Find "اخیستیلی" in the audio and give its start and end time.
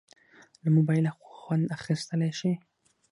1.77-2.31